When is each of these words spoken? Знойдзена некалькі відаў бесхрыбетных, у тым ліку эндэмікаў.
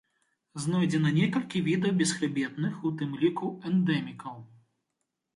Знойдзена 0.61 1.09
некалькі 1.17 1.59
відаў 1.67 1.91
бесхрыбетных, 1.99 2.79
у 2.91 2.93
тым 3.01 3.11
ліку 3.25 3.51
эндэмікаў. 3.73 4.35